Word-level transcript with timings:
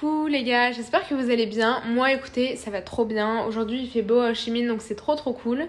Coucou 0.00 0.26
les 0.26 0.42
gars, 0.42 0.72
j'espère 0.72 1.08
que 1.08 1.14
vous 1.14 1.30
allez 1.30 1.46
bien. 1.46 1.80
Moi 1.88 2.12
écoutez, 2.12 2.56
ça 2.56 2.70
va 2.70 2.82
trop 2.82 3.04
bien. 3.04 3.44
Aujourd'hui 3.44 3.82
il 3.82 3.88
fait 3.88 4.02
beau 4.02 4.20
à 4.20 4.34
Chimine 4.34 4.66
donc 4.66 4.82
c'est 4.82 4.94
trop 4.94 5.14
trop 5.14 5.32
cool. 5.32 5.66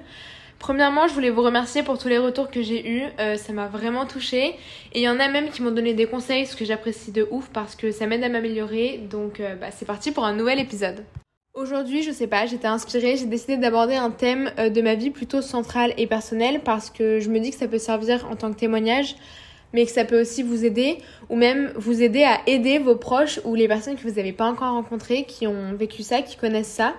Premièrement, 0.60 1.08
je 1.08 1.14
voulais 1.14 1.30
vous 1.30 1.44
remercier 1.44 1.84
pour 1.84 1.98
tous 1.98 2.08
les 2.08 2.18
retours 2.18 2.50
que 2.50 2.62
j'ai 2.62 2.90
eus, 2.90 3.04
euh, 3.20 3.36
ça 3.36 3.54
m'a 3.54 3.68
vraiment 3.68 4.06
touchée. 4.06 4.56
Et 4.94 5.00
il 5.00 5.02
y 5.02 5.10
en 5.10 5.20
a 5.20 5.28
même 5.28 5.50
qui 5.50 5.62
m'ont 5.62 5.72
donné 5.72 5.94
des 5.94 6.08
conseils, 6.08 6.46
ce 6.46 6.56
que 6.56 6.66
j'apprécie 6.66 7.12
de 7.12 7.28
ouf 7.30 7.50
parce 7.54 7.76
que 7.76 7.92
ça 7.92 8.08
m'aide 8.08 8.24
à 8.24 8.30
m'améliorer. 8.30 9.00
Donc 9.10 9.40
euh, 9.40 9.56
bah, 9.56 9.68
c'est 9.72 9.86
parti 9.86 10.12
pour 10.12 10.26
un 10.26 10.34
nouvel 10.34 10.60
épisode. 10.60 11.06
Aujourd'hui, 11.54 12.04
je 12.04 12.12
sais 12.12 12.28
pas, 12.28 12.46
j'étais 12.48 12.68
inspirée, 12.68 13.18
j'ai 13.18 13.26
décidé 13.28 13.58
d'aborder 13.58 13.96
un 13.96 14.12
thème 14.12 14.52
euh, 14.60 14.70
de 14.70 14.82
ma 14.82 14.96
vie 14.96 15.10
plutôt 15.10 15.42
central 15.42 15.94
et 15.98 16.06
personnel 16.06 16.62
parce 16.66 16.90
que 16.90 17.20
je 17.20 17.30
me 17.30 17.40
dis 17.40 17.52
que 17.52 17.58
ça 17.58 17.68
peut 17.68 17.80
servir 17.80 18.28
en 18.30 18.36
tant 18.36 18.52
que 18.52 18.60
témoignage 18.60 19.16
mais 19.74 19.86
que 19.86 19.92
ça 19.92 20.06
peut 20.06 20.22
aussi 20.22 20.44
vous 20.44 20.66
aider 20.66 20.98
ou 21.30 21.36
même 21.36 21.72
vous 21.76 22.02
aider 22.02 22.24
à 22.24 22.40
aider 22.48 22.80
vos 22.80 22.96
proches 22.96 23.40
ou 23.44 23.56
les 23.56 23.68
personnes 23.68 23.96
que 23.96 24.02
vous 24.02 24.16
n'avez 24.16 24.34
pas 24.34 24.46
encore 24.46 24.74
rencontrées, 24.74 25.26
qui 25.26 25.48
ont 25.48 25.74
vécu 25.74 26.04
ça, 26.04 26.22
qui 26.22 26.38
connaissent 26.38 26.68
ça. 26.68 26.94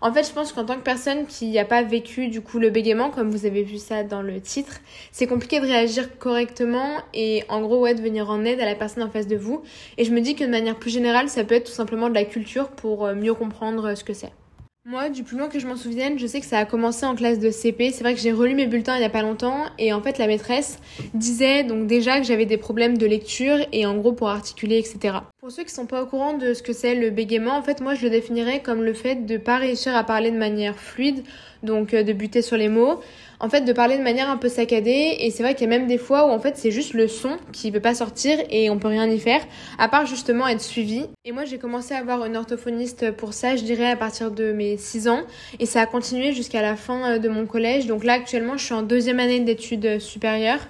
En 0.00 0.12
fait, 0.12 0.26
je 0.26 0.32
pense 0.32 0.52
qu'en 0.52 0.64
tant 0.64 0.74
que 0.74 0.82
personne 0.82 1.26
qui 1.26 1.52
n'a 1.52 1.64
pas 1.64 1.82
vécu 1.82 2.26
du 2.26 2.40
coup 2.40 2.58
le 2.58 2.70
bégaiement, 2.70 3.10
comme 3.10 3.30
vous 3.30 3.46
avez 3.46 3.62
vu 3.62 3.78
ça 3.78 4.02
dans 4.02 4.20
le 4.20 4.40
titre, 4.40 4.80
c'est 5.12 5.28
compliqué 5.28 5.60
de 5.60 5.66
réagir 5.66 6.18
correctement 6.18 6.98
et 7.14 7.44
en 7.48 7.60
gros 7.60 7.80
ouais 7.80 7.94
de 7.94 8.02
venir 8.02 8.28
en 8.28 8.44
aide 8.44 8.60
à 8.60 8.64
la 8.64 8.74
personne 8.74 9.04
en 9.04 9.10
face 9.10 9.28
de 9.28 9.36
vous. 9.36 9.62
Et 9.98 10.04
je 10.04 10.12
me 10.12 10.20
dis 10.20 10.34
que 10.34 10.42
de 10.42 10.50
manière 10.50 10.76
plus 10.76 10.90
générale, 10.90 11.28
ça 11.28 11.44
peut 11.44 11.54
être 11.54 11.66
tout 11.66 11.72
simplement 11.72 12.08
de 12.08 12.14
la 12.14 12.24
culture 12.24 12.68
pour 12.70 13.06
euh, 13.06 13.14
mieux 13.14 13.34
comprendre 13.34 13.94
ce 13.94 14.02
que 14.02 14.12
c'est. 14.12 14.32
Moi, 14.84 15.10
du 15.10 15.22
plus 15.22 15.38
loin 15.38 15.48
que 15.48 15.60
je 15.60 15.66
m'en 15.68 15.76
souvienne, 15.76 16.18
je 16.18 16.26
sais 16.26 16.40
que 16.40 16.46
ça 16.46 16.58
a 16.58 16.64
commencé 16.64 17.06
en 17.06 17.14
classe 17.14 17.38
de 17.38 17.52
CP. 17.52 17.92
C'est 17.92 18.02
vrai 18.02 18.14
que 18.14 18.20
j'ai 18.20 18.32
relu 18.32 18.56
mes 18.56 18.66
bulletins 18.66 18.96
il 18.96 19.02
y 19.02 19.04
a 19.04 19.10
pas 19.10 19.22
longtemps 19.22 19.66
et 19.78 19.92
en 19.92 20.02
fait 20.02 20.18
la 20.18 20.26
maîtresse 20.26 20.80
disait 21.14 21.62
donc 21.62 21.86
déjà 21.86 22.18
que 22.18 22.26
j'avais 22.26 22.46
des 22.46 22.56
problèmes 22.56 22.98
de 22.98 23.06
lecture 23.06 23.58
et 23.70 23.86
en 23.86 23.96
gros 23.96 24.12
pour 24.12 24.28
articuler, 24.28 24.78
etc. 24.78 25.20
Pour 25.42 25.50
ceux 25.50 25.64
qui 25.64 25.74
sont 25.74 25.86
pas 25.86 26.00
au 26.00 26.06
courant 26.06 26.34
de 26.34 26.54
ce 26.54 26.62
que 26.62 26.72
c'est 26.72 26.94
le 26.94 27.10
bégaiement, 27.10 27.56
en 27.56 27.62
fait 27.62 27.80
moi 27.80 27.96
je 27.96 28.04
le 28.04 28.10
définirais 28.10 28.62
comme 28.62 28.84
le 28.84 28.94
fait 28.94 29.26
de 29.26 29.36
pas 29.38 29.56
réussir 29.56 29.96
à 29.96 30.04
parler 30.04 30.30
de 30.30 30.36
manière 30.36 30.78
fluide, 30.78 31.24
donc 31.64 31.94
euh, 31.94 32.04
de 32.04 32.12
buter 32.12 32.42
sur 32.42 32.56
les 32.56 32.68
mots, 32.68 33.00
en 33.40 33.48
fait 33.48 33.62
de 33.62 33.72
parler 33.72 33.98
de 33.98 34.04
manière 34.04 34.30
un 34.30 34.36
peu 34.36 34.48
saccadée 34.48 35.16
et 35.18 35.32
c'est 35.32 35.42
vrai 35.42 35.56
qu'il 35.56 35.68
y 35.68 35.74
a 35.74 35.76
même 35.76 35.88
des 35.88 35.98
fois 35.98 36.28
où 36.28 36.30
en 36.30 36.38
fait 36.38 36.56
c'est 36.56 36.70
juste 36.70 36.94
le 36.94 37.08
son 37.08 37.38
qui 37.50 37.72
veut 37.72 37.80
pas 37.80 37.96
sortir 37.96 38.38
et 38.50 38.70
on 38.70 38.78
peut 38.78 38.86
rien 38.86 39.10
y 39.10 39.18
faire 39.18 39.40
à 39.80 39.88
part 39.88 40.06
justement 40.06 40.46
être 40.46 40.62
suivi. 40.62 41.06
Et 41.24 41.32
moi 41.32 41.44
j'ai 41.44 41.58
commencé 41.58 41.92
à 41.92 41.98
avoir 41.98 42.24
une 42.24 42.36
orthophoniste 42.36 43.10
pour 43.10 43.34
ça, 43.34 43.56
je 43.56 43.64
dirais 43.64 43.90
à 43.90 43.96
partir 43.96 44.30
de 44.30 44.52
mes 44.52 44.76
6 44.76 45.08
ans 45.08 45.22
et 45.58 45.66
ça 45.66 45.80
a 45.80 45.86
continué 45.86 46.34
jusqu'à 46.34 46.62
la 46.62 46.76
fin 46.76 47.14
euh, 47.14 47.18
de 47.18 47.28
mon 47.28 47.46
collège. 47.46 47.88
Donc 47.88 48.04
là 48.04 48.12
actuellement 48.12 48.56
je 48.56 48.64
suis 48.64 48.74
en 48.74 48.82
deuxième 48.82 49.18
année 49.18 49.40
d'études 49.40 49.98
supérieures. 49.98 50.60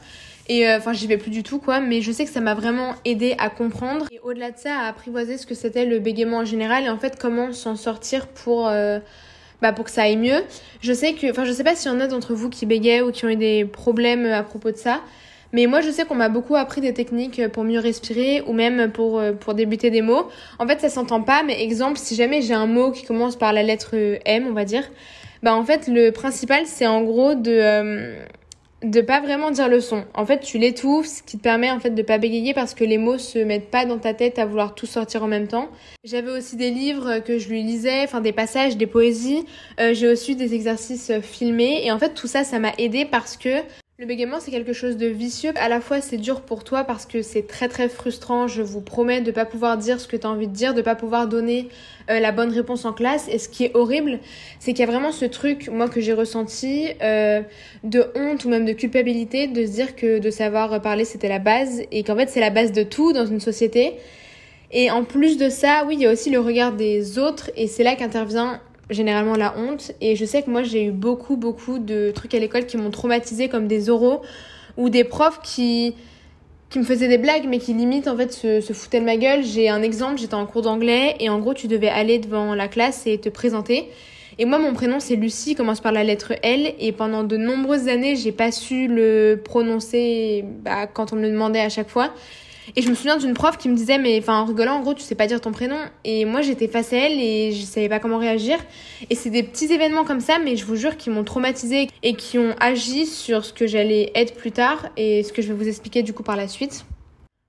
Et 0.52 0.68
euh, 0.68 0.76
enfin, 0.76 0.92
j'y 0.92 1.06
vais 1.06 1.16
plus 1.16 1.30
du 1.30 1.42
tout, 1.42 1.58
quoi. 1.58 1.80
Mais 1.80 2.02
je 2.02 2.12
sais 2.12 2.26
que 2.26 2.30
ça 2.30 2.42
m'a 2.42 2.52
vraiment 2.52 2.94
aidé 3.06 3.34
à 3.38 3.48
comprendre. 3.48 4.06
Et 4.12 4.20
au-delà 4.22 4.50
de 4.50 4.58
ça, 4.58 4.80
à 4.80 4.88
apprivoiser 4.88 5.38
ce 5.38 5.46
que 5.46 5.54
c'était 5.54 5.86
le 5.86 5.98
bégaiement 5.98 6.38
en 6.38 6.44
général 6.44 6.84
et 6.84 6.90
en 6.90 6.98
fait 6.98 7.18
comment 7.18 7.54
s'en 7.54 7.74
sortir 7.74 8.26
pour 8.26 8.68
euh, 8.68 8.98
bah, 9.62 9.72
pour 9.72 9.86
que 9.86 9.90
ça 9.90 10.02
aille 10.02 10.18
mieux. 10.18 10.44
Je 10.82 10.92
sais 10.92 11.14
que, 11.14 11.30
enfin, 11.30 11.46
je 11.46 11.52
sais 11.52 11.64
pas 11.64 11.74
s'il 11.74 11.90
y 11.90 11.94
en 11.94 12.00
a 12.00 12.06
d'entre 12.06 12.34
vous 12.34 12.50
qui 12.50 12.66
bégayent 12.66 13.00
ou 13.00 13.12
qui 13.12 13.24
ont 13.24 13.30
eu 13.30 13.36
des 13.36 13.64
problèmes 13.64 14.26
à 14.26 14.42
propos 14.42 14.70
de 14.70 14.76
ça. 14.76 15.00
Mais 15.54 15.64
moi, 15.66 15.80
je 15.80 15.90
sais 15.90 16.04
qu'on 16.04 16.16
m'a 16.16 16.28
beaucoup 16.28 16.54
appris 16.54 16.82
des 16.82 16.92
techniques 16.92 17.48
pour 17.48 17.64
mieux 17.64 17.78
respirer 17.78 18.42
ou 18.46 18.52
même 18.52 18.92
pour, 18.92 19.20
euh, 19.20 19.32
pour 19.32 19.54
débuter 19.54 19.88
des 19.88 20.02
mots. 20.02 20.28
En 20.58 20.68
fait, 20.68 20.80
ça 20.82 20.90
s'entend 20.90 21.22
pas, 21.22 21.44
mais 21.44 21.62
exemple, 21.62 21.98
si 21.98 22.14
jamais 22.14 22.42
j'ai 22.42 22.54
un 22.54 22.66
mot 22.66 22.90
qui 22.90 23.06
commence 23.06 23.36
par 23.36 23.54
la 23.54 23.62
lettre 23.62 23.94
M, 24.26 24.46
on 24.46 24.52
va 24.52 24.66
dire, 24.66 24.84
bah 25.42 25.54
en 25.54 25.64
fait, 25.64 25.88
le 25.88 26.10
principal, 26.10 26.66
c'est 26.66 26.86
en 26.86 27.00
gros 27.00 27.34
de, 27.34 27.52
euh, 27.52 28.24
de 28.82 29.00
pas 29.00 29.20
vraiment 29.20 29.50
dire 29.50 29.68
le 29.68 29.80
son. 29.80 30.04
En 30.14 30.26
fait, 30.26 30.40
tu 30.40 30.58
l'étouffes, 30.58 31.06
ce 31.06 31.22
qui 31.22 31.38
te 31.38 31.42
permet 31.42 31.70
en 31.70 31.80
fait 31.80 31.90
de 31.90 32.02
pas 32.02 32.18
bégayer 32.18 32.54
parce 32.54 32.74
que 32.74 32.84
les 32.84 32.98
mots 32.98 33.18
se 33.18 33.38
mettent 33.38 33.70
pas 33.70 33.84
dans 33.84 33.98
ta 33.98 34.14
tête 34.14 34.38
à 34.38 34.46
vouloir 34.46 34.74
tout 34.74 34.86
sortir 34.86 35.22
en 35.22 35.28
même 35.28 35.48
temps. 35.48 35.68
J'avais 36.04 36.30
aussi 36.30 36.56
des 36.56 36.70
livres 36.70 37.18
que 37.20 37.38
je 37.38 37.48
lui 37.48 37.62
lisais, 37.62 38.02
enfin 38.04 38.20
des 38.20 38.32
passages, 38.32 38.76
des 38.76 38.86
poésies. 38.86 39.44
Euh, 39.80 39.94
j'ai 39.94 40.08
aussi 40.08 40.36
des 40.36 40.54
exercices 40.54 41.12
filmés 41.22 41.82
et 41.84 41.92
en 41.92 41.98
fait 41.98 42.14
tout 42.14 42.26
ça, 42.26 42.44
ça 42.44 42.58
m'a 42.58 42.72
aidé 42.78 43.04
parce 43.04 43.36
que 43.36 43.62
le 43.98 44.08
bégaiement, 44.08 44.40
c'est 44.40 44.50
quelque 44.50 44.72
chose 44.72 44.96
de 44.96 45.06
vicieux. 45.06 45.52
À 45.54 45.68
la 45.68 45.80
fois, 45.80 46.00
c'est 46.00 46.16
dur 46.16 46.40
pour 46.40 46.64
toi 46.64 46.82
parce 46.82 47.06
que 47.06 47.22
c'est 47.22 47.46
très 47.46 47.68
très 47.68 47.88
frustrant. 47.88 48.48
Je 48.48 48.60
vous 48.60 48.80
promets 48.80 49.20
de 49.20 49.30
pas 49.30 49.44
pouvoir 49.44 49.78
dire 49.78 50.00
ce 50.00 50.08
que 50.08 50.16
tu 50.16 50.26
as 50.26 50.30
envie 50.30 50.48
de 50.48 50.52
dire, 50.52 50.74
de 50.74 50.82
pas 50.82 50.96
pouvoir 50.96 51.28
donner 51.28 51.68
euh, 52.10 52.18
la 52.18 52.32
bonne 52.32 52.50
réponse 52.50 52.84
en 52.84 52.92
classe. 52.92 53.28
Et 53.28 53.38
ce 53.38 53.48
qui 53.48 53.64
est 53.64 53.76
horrible, 53.76 54.18
c'est 54.58 54.72
qu'il 54.72 54.80
y 54.80 54.88
a 54.88 54.90
vraiment 54.90 55.12
ce 55.12 55.24
truc, 55.24 55.68
moi, 55.68 55.88
que 55.88 56.00
j'ai 56.00 56.14
ressenti 56.14 56.88
euh, 57.00 57.42
de 57.84 58.06
honte 58.16 58.44
ou 58.44 58.48
même 58.48 58.64
de 58.64 58.72
culpabilité 58.72 59.46
de 59.46 59.64
se 59.64 59.70
dire 59.70 59.94
que 59.94 60.18
de 60.18 60.30
savoir 60.30 60.82
parler, 60.82 61.04
c'était 61.04 61.28
la 61.28 61.38
base 61.38 61.82
et 61.92 62.02
qu'en 62.02 62.16
fait, 62.16 62.28
c'est 62.28 62.40
la 62.40 62.50
base 62.50 62.72
de 62.72 62.82
tout 62.82 63.12
dans 63.12 63.26
une 63.26 63.40
société. 63.40 63.98
Et 64.72 64.90
en 64.90 65.04
plus 65.04 65.36
de 65.36 65.48
ça, 65.48 65.84
oui, 65.86 65.94
il 65.94 66.00
y 66.00 66.06
a 66.06 66.10
aussi 66.10 66.30
le 66.30 66.40
regard 66.40 66.72
des 66.72 67.20
autres 67.20 67.52
et 67.56 67.68
c'est 67.68 67.84
là 67.84 67.94
qu'intervient 67.94 68.60
généralement 68.90 69.34
la 69.34 69.56
honte. 69.56 69.92
Et 70.00 70.16
je 70.16 70.24
sais 70.24 70.42
que 70.42 70.50
moi, 70.50 70.62
j'ai 70.62 70.84
eu 70.84 70.90
beaucoup, 70.90 71.36
beaucoup 71.36 71.78
de 71.78 72.10
trucs 72.14 72.34
à 72.34 72.38
l'école 72.38 72.66
qui 72.66 72.76
m'ont 72.76 72.90
traumatisé 72.90 73.48
comme 73.48 73.66
des 73.66 73.90
oraux 73.90 74.22
ou 74.76 74.88
des 74.88 75.04
profs 75.04 75.40
qui 75.42 75.94
qui 76.72 76.78
me 76.78 76.84
faisaient 76.84 77.08
des 77.08 77.18
blagues 77.18 77.44
mais 77.46 77.58
qui 77.58 77.74
limite 77.74 78.08
en 78.08 78.16
fait 78.16 78.32
se, 78.32 78.62
se 78.62 78.72
foutaient 78.72 79.00
de 79.00 79.04
ma 79.04 79.18
gueule. 79.18 79.44
J'ai 79.44 79.68
un 79.68 79.82
exemple, 79.82 80.18
j'étais 80.18 80.34
en 80.34 80.46
cours 80.46 80.62
d'anglais 80.62 81.16
et 81.20 81.28
en 81.28 81.38
gros 81.38 81.52
tu 81.52 81.68
devais 81.68 81.90
aller 81.90 82.18
devant 82.18 82.54
la 82.54 82.66
classe 82.66 83.06
et 83.06 83.18
te 83.18 83.28
présenter. 83.28 83.90
Et 84.38 84.46
moi 84.46 84.58
mon 84.58 84.72
prénom 84.72 84.98
c'est 84.98 85.16
Lucie, 85.16 85.54
commence 85.54 85.80
par 85.80 85.92
la 85.92 86.02
lettre 86.02 86.32
L 86.42 86.72
et 86.80 86.92
pendant 86.92 87.24
de 87.24 87.36
nombreuses 87.36 87.88
années 87.88 88.16
j'ai 88.16 88.32
pas 88.32 88.50
su 88.50 88.88
le 88.88 89.38
prononcer 89.44 90.46
bah, 90.64 90.86
quand 90.86 91.12
on 91.12 91.16
me 91.16 91.22
le 91.22 91.30
demandait 91.30 91.60
à 91.60 91.68
chaque 91.68 91.90
fois. 91.90 92.14
Et 92.76 92.82
je 92.82 92.88
me 92.88 92.94
souviens 92.94 93.16
d'une 93.16 93.34
prof 93.34 93.58
qui 93.58 93.68
me 93.68 93.76
disait, 93.76 93.98
mais 93.98 94.22
en 94.28 94.44
rigolant, 94.44 94.76
en 94.76 94.80
gros, 94.80 94.94
tu 94.94 95.02
sais 95.02 95.14
pas 95.14 95.26
dire 95.26 95.40
ton 95.40 95.52
prénom. 95.52 95.78
Et 96.04 96.24
moi, 96.24 96.42
j'étais 96.42 96.68
face 96.68 96.92
à 96.92 96.96
elle 96.96 97.20
et 97.20 97.52
je 97.52 97.62
savais 97.62 97.88
pas 97.88 97.98
comment 97.98 98.18
réagir. 98.18 98.58
Et 99.10 99.14
c'est 99.14 99.30
des 99.30 99.42
petits 99.42 99.72
événements 99.72 100.04
comme 100.04 100.20
ça, 100.20 100.38
mais 100.38 100.56
je 100.56 100.64
vous 100.64 100.76
jure, 100.76 100.96
qui 100.96 101.10
m'ont 101.10 101.24
traumatisée 101.24 101.88
et 102.02 102.14
qui 102.14 102.38
ont 102.38 102.54
agi 102.60 103.06
sur 103.06 103.44
ce 103.44 103.52
que 103.52 103.66
j'allais 103.66 104.12
être 104.14 104.34
plus 104.34 104.52
tard 104.52 104.88
et 104.96 105.22
ce 105.22 105.32
que 105.32 105.42
je 105.42 105.48
vais 105.48 105.54
vous 105.54 105.68
expliquer 105.68 106.02
du 106.02 106.12
coup 106.12 106.22
par 106.22 106.36
la 106.36 106.48
suite. 106.48 106.84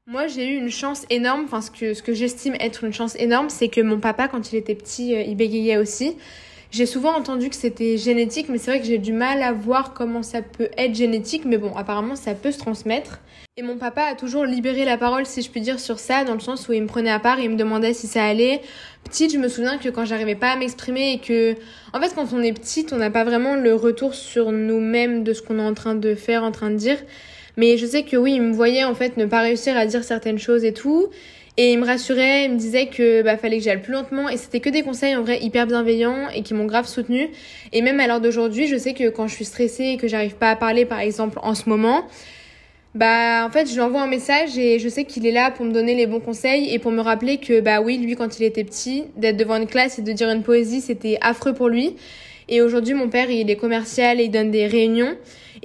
Moi, 0.05 0.27
j'ai 0.27 0.49
eu 0.49 0.57
une 0.57 0.69
chance 0.69 1.05
énorme, 1.09 1.43
enfin, 1.45 1.61
ce 1.61 1.71
que, 1.71 1.93
ce 1.93 2.03
que 2.03 2.13
j'estime 2.13 2.55
être 2.59 2.83
une 2.83 2.91
chance 2.91 3.15
énorme, 3.15 3.49
c'est 3.49 3.69
que 3.69 3.79
mon 3.79 3.99
papa, 3.99 4.27
quand 4.27 4.51
il 4.51 4.57
était 4.57 4.75
petit, 4.75 5.15
euh, 5.15 5.21
il 5.21 5.37
bégayait 5.37 5.77
aussi. 5.77 6.17
J'ai 6.73 6.87
souvent 6.87 7.15
entendu 7.15 7.51
que 7.51 7.55
c'était 7.55 7.97
génétique, 7.97 8.49
mais 8.49 8.57
c'est 8.57 8.71
vrai 8.71 8.79
que 8.79 8.87
j'ai 8.87 8.97
du 8.97 9.13
mal 9.13 9.43
à 9.43 9.53
voir 9.53 9.93
comment 9.93 10.23
ça 10.23 10.41
peut 10.41 10.69
être 10.75 10.95
génétique, 10.95 11.43
mais 11.45 11.59
bon, 11.59 11.71
apparemment 11.75 12.15
ça 12.15 12.33
peut 12.33 12.51
se 12.51 12.57
transmettre. 12.57 13.19
Et 13.57 13.61
mon 13.61 13.77
papa 13.77 14.01
a 14.01 14.15
toujours 14.15 14.43
libéré 14.43 14.83
la 14.83 14.97
parole, 14.97 15.27
si 15.27 15.43
je 15.43 15.51
puis 15.51 15.61
dire, 15.61 15.79
sur 15.79 15.99
ça, 15.99 16.23
dans 16.23 16.33
le 16.33 16.39
sens 16.39 16.67
où 16.67 16.73
il 16.73 16.81
me 16.81 16.87
prenait 16.87 17.11
à 17.11 17.19
part 17.19 17.37
et 17.37 17.43
il 17.43 17.51
me 17.51 17.57
demandait 17.57 17.93
si 17.93 18.07
ça 18.07 18.25
allait. 18.25 18.59
Petite, 19.03 19.31
je 19.31 19.37
me 19.37 19.49
souviens 19.49 19.77
que 19.77 19.89
quand 19.89 20.05
j'arrivais 20.05 20.33
pas 20.33 20.53
à 20.53 20.55
m'exprimer 20.55 21.13
et 21.13 21.19
que, 21.19 21.53
en 21.93 22.01
fait, 22.01 22.15
quand 22.15 22.33
on 22.33 22.41
est 22.41 22.53
petite, 22.53 22.91
on 22.91 22.97
n'a 22.97 23.11
pas 23.11 23.23
vraiment 23.23 23.55
le 23.55 23.75
retour 23.75 24.15
sur 24.15 24.51
nous-mêmes 24.51 25.23
de 25.23 25.33
ce 25.33 25.43
qu'on 25.43 25.59
est 25.59 25.63
en 25.63 25.75
train 25.75 25.93
de 25.93 26.15
faire, 26.15 26.43
en 26.43 26.51
train 26.51 26.71
de 26.71 26.77
dire. 26.77 26.97
Mais 27.55 27.77
je 27.77 27.85
sais 27.85 28.01
que 28.01 28.17
oui, 28.17 28.33
il 28.33 28.41
me 28.41 28.53
voyait 28.53 28.83
en 28.83 28.95
fait 28.95 29.15
ne 29.17 29.27
pas 29.27 29.41
réussir 29.41 29.77
à 29.77 29.85
dire 29.85 30.03
certaines 30.03 30.39
choses 30.39 30.63
et 30.63 30.73
tout. 30.73 31.09
Et 31.57 31.73
il 31.73 31.79
me 31.79 31.85
rassurait, 31.85 32.45
il 32.45 32.53
me 32.53 32.57
disait 32.57 32.87
que 32.87 33.21
bah 33.21 33.37
fallait 33.37 33.57
que 33.57 33.63
j'aille 33.63 33.81
plus 33.81 33.93
lentement 33.93 34.27
et 34.27 34.37
c'était 34.37 34.59
que 34.59 34.69
des 34.69 34.81
conseils 34.81 35.15
en 35.15 35.21
vrai 35.21 35.39
hyper 35.39 35.67
bienveillants 35.67 36.29
et 36.33 36.41
qui 36.41 36.55
m'ont 36.55 36.65
grave 36.65 36.87
soutenu. 36.87 37.29
Et 37.71 37.83
même 37.83 37.99
à 37.99 38.07
l'heure 38.07 38.21
d'aujourd'hui, 38.21 38.67
je 38.67 38.75
sais 38.75 38.93
que 38.93 39.09
quand 39.09 39.27
je 39.27 39.35
suis 39.35 39.45
stressée 39.45 39.85
et 39.85 39.97
que 39.97 40.07
j'arrive 40.07 40.35
pas 40.35 40.49
à 40.49 40.55
parler 40.55 40.85
par 40.85 40.99
exemple 40.99 41.37
en 41.43 41.53
ce 41.53 41.69
moment, 41.69 42.05
bah 42.95 43.45
en 43.45 43.51
fait, 43.51 43.67
je 43.67 43.73
lui 43.73 43.81
envoie 43.81 44.01
un 44.01 44.07
message 44.07 44.57
et 44.57 44.79
je 44.79 44.87
sais 44.89 45.05
qu'il 45.05 45.25
est 45.27 45.31
là 45.31 45.51
pour 45.51 45.65
me 45.65 45.71
donner 45.71 45.93
les 45.95 46.07
bons 46.07 46.19
conseils 46.19 46.73
et 46.73 46.79
pour 46.79 46.91
me 46.91 47.01
rappeler 47.01 47.37
que 47.37 47.59
bah 47.59 47.81
oui, 47.81 47.97
lui 47.97 48.15
quand 48.15 48.39
il 48.39 48.43
était 48.43 48.63
petit, 48.63 49.05
d'être 49.15 49.37
devant 49.37 49.57
une 49.57 49.67
classe 49.67 49.99
et 49.99 50.01
de 50.01 50.11
dire 50.11 50.29
une 50.29 50.43
poésie, 50.43 50.81
c'était 50.81 51.17
affreux 51.21 51.53
pour 51.53 51.69
lui. 51.69 51.95
Et 52.49 52.61
aujourd'hui, 52.61 52.93
mon 52.93 53.09
père, 53.09 53.29
il 53.31 53.49
est 53.49 53.55
commercial 53.55 54.19
et 54.19 54.25
il 54.25 54.29
donne 54.29 54.51
des 54.51 54.67
réunions. 54.67 55.15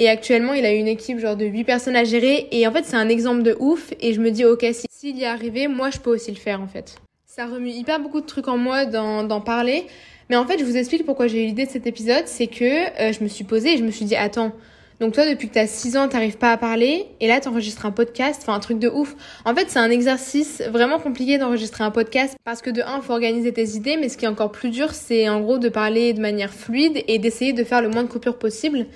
Et 0.00 0.08
actuellement, 0.08 0.54
il 0.54 0.64
a 0.64 0.72
une 0.72 0.86
équipe 0.86 1.18
genre 1.18 1.36
de 1.36 1.44
8 1.44 1.64
personnes 1.64 1.96
à 1.96 2.04
gérer. 2.04 2.46
Et 2.52 2.66
en 2.68 2.72
fait, 2.72 2.84
c'est 2.84 2.96
un 2.96 3.08
exemple 3.08 3.42
de 3.42 3.56
ouf. 3.58 3.92
Et 4.00 4.14
je 4.14 4.20
me 4.20 4.30
dis, 4.30 4.44
ok, 4.44 4.64
s'il 4.88 5.18
y 5.18 5.24
est 5.24 5.26
arrivé, 5.26 5.66
moi, 5.66 5.90
je 5.90 5.98
peux 5.98 6.10
aussi 6.10 6.30
le 6.30 6.36
faire, 6.36 6.62
en 6.62 6.68
fait. 6.68 6.94
Ça 7.26 7.46
remue 7.46 7.70
hyper 7.70 7.98
beaucoup 7.98 8.20
de 8.20 8.26
trucs 8.26 8.46
en 8.46 8.56
moi 8.56 8.86
d'en 8.86 9.40
parler. 9.40 9.86
Mais 10.30 10.36
en 10.36 10.46
fait, 10.46 10.58
je 10.60 10.64
vous 10.64 10.76
explique 10.76 11.04
pourquoi 11.04 11.26
j'ai 11.26 11.42
eu 11.42 11.46
l'idée 11.46 11.66
de 11.66 11.70
cet 11.70 11.88
épisode. 11.88 12.26
C'est 12.26 12.46
que 12.46 12.64
euh, 12.64 13.12
je 13.12 13.24
me 13.24 13.28
suis 13.28 13.42
posée 13.42 13.74
et 13.74 13.76
je 13.76 13.82
me 13.82 13.90
suis 13.90 14.04
dit, 14.04 14.14
attends, 14.14 14.52
donc 15.00 15.14
toi, 15.14 15.28
depuis 15.28 15.48
que 15.48 15.54
t'as 15.54 15.66
6 15.66 15.96
ans, 15.96 16.08
t'arrives 16.08 16.38
pas 16.38 16.52
à 16.52 16.56
parler, 16.56 17.06
et 17.20 17.28
là, 17.28 17.38
t'enregistres 17.40 17.86
un 17.86 17.92
podcast, 17.92 18.40
enfin 18.42 18.54
un 18.54 18.60
truc 18.60 18.80
de 18.80 18.88
ouf. 18.88 19.14
En 19.44 19.54
fait, 19.54 19.66
c'est 19.68 19.78
un 19.78 19.90
exercice 19.90 20.60
vraiment 20.70 20.98
compliqué 20.98 21.38
d'enregistrer 21.38 21.84
un 21.84 21.92
podcast, 21.92 22.36
parce 22.44 22.62
que 22.62 22.70
de 22.70 22.82
un, 22.82 23.00
faut 23.00 23.12
organiser 23.12 23.52
tes 23.52 23.76
idées, 23.76 23.96
mais 23.96 24.08
ce 24.08 24.16
qui 24.16 24.24
est 24.24 24.28
encore 24.28 24.50
plus 24.50 24.70
dur, 24.70 24.92
c'est 24.92 25.28
en 25.28 25.40
gros 25.40 25.58
de 25.58 25.68
parler 25.68 26.14
de 26.14 26.20
manière 26.20 26.52
fluide 26.52 27.04
et 27.06 27.20
d'essayer 27.20 27.52
de 27.52 27.62
faire 27.62 27.80
le 27.80 27.90
moins 27.90 28.02
de 28.02 28.08
coupures 28.08 28.38
possible. 28.38 28.86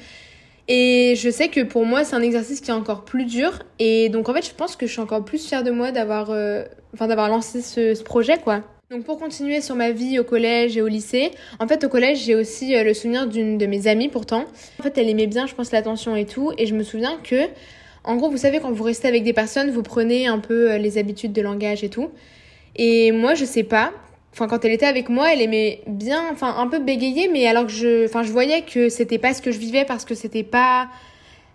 Et 0.69 1.15
je 1.17 1.29
sais 1.29 1.49
que 1.49 1.61
pour 1.61 1.85
moi, 1.85 2.05
c'est 2.05 2.15
un 2.15 2.23
exercice 2.23 2.61
qui 2.61 2.71
est 2.71 2.75
encore 2.75 3.05
plus 3.05 3.25
dur. 3.25 3.63
Et 3.79 4.09
donc, 4.09 4.29
en 4.29 4.35
fait, 4.35 4.47
je 4.47 4.55
pense 4.55 4.77
que 4.77 4.87
je 4.87 4.93
suis 4.93 5.01
encore 5.01 5.25
plus 5.25 5.45
fière 5.45 5.65
de 5.65 5.71
moi 5.71 5.91
d'avoir, 5.91 6.31
euh, 6.31 6.65
enfin, 6.95 7.09
d'avoir 7.09 7.29
lancé 7.29 7.63
ce, 7.63 7.95
ce, 7.95 8.03
projet, 8.03 8.39
quoi. 8.39 8.63
Donc, 8.91 9.05
pour 9.05 9.19
continuer 9.19 9.61
sur 9.61 9.75
ma 9.75 9.91
vie 9.91 10.19
au 10.19 10.25
collège 10.25 10.77
et 10.77 10.83
au 10.83 10.89
lycée, 10.89 11.33
en 11.59 11.67
fait, 11.67 11.83
au 11.83 11.89
collège, 11.89 12.25
j'ai 12.25 12.35
aussi 12.35 12.77
euh, 12.77 12.85
le 12.85 12.95
souvenir 12.95 13.27
d'une 13.27 13.59
de 13.59 13.67
mes 13.67 13.89
amies, 13.89 14.09
pourtant. 14.09 14.45
En 14.79 14.83
fait, 14.83 14.97
elle 14.99 15.09
aimait 15.09 15.27
bien, 15.27 15.47
je 15.47 15.55
pense, 15.55 15.73
l'attention 15.73 16.15
et 16.15 16.27
tout. 16.27 16.53
Et 16.59 16.67
je 16.67 16.75
me 16.75 16.85
souviens 16.85 17.19
que, 17.25 17.49
en 18.05 18.17
gros, 18.17 18.31
vous 18.31 18.37
savez, 18.37 18.61
quand 18.61 18.71
vous 18.71 18.85
restez 18.85 19.09
avec 19.09 19.25
des 19.25 19.33
personnes, 19.33 19.71
vous 19.71 19.83
prenez 19.83 20.27
un 20.27 20.39
peu 20.39 20.71
euh, 20.71 20.79
les 20.79 20.97
habitudes 20.97 21.33
de 21.33 21.43
langage 21.43 21.83
et 21.83 21.89
tout. 21.89 22.11
Et 22.77 23.11
moi, 23.11 23.35
je 23.35 23.45
sais 23.45 23.65
pas. 23.65 23.93
Enfin, 24.33 24.49
quand 24.49 24.65
elle 24.65 24.73
était 24.73 24.87
avec 24.87 25.11
moi, 25.11 25.33
elle 25.33 25.43
aimait 25.43 25.83
bien, 25.87 26.23
enfin, 26.33 26.55
un 26.57 26.67
peu 26.67 26.79
bégayer, 26.79 27.29
mais 27.29 27.47
alors 27.47 27.67
que 27.67 27.73
je, 27.73 28.07
enfin, 28.07 28.23
je 28.23 28.33
voyais 28.33 28.63
que 28.63 28.89
c'était 28.89 29.19
pas 29.19 29.35
ce 29.35 29.43
que 29.43 29.51
je 29.51 29.59
vivais 29.59 29.85
parce 29.85 30.07
que 30.07 30.15
c'était 30.15 30.43
pas, 30.43 30.89